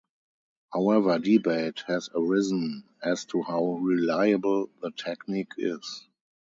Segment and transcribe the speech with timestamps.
[0.73, 6.07] However, debate has arisen as to how reliable the technique is.